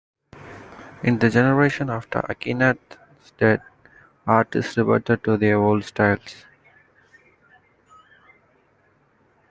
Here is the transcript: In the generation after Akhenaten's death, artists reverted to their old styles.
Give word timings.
In 1.03 1.19
the 1.19 1.29
generation 1.29 1.91
after 1.91 2.21
Akhenaten's 2.21 3.33
death, 3.37 3.61
artists 4.25 4.75
reverted 4.75 5.23
to 5.23 5.37
their 5.37 5.59
old 5.59 5.83
styles. 5.83 6.43